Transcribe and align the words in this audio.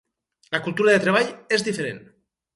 La 0.55 0.61
cultura 0.67 0.95
de 0.95 1.03
treball 1.03 1.29
es 1.59 1.67
diferent. 1.69 2.03